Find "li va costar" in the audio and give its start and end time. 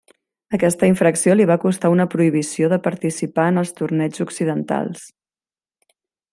1.35-1.91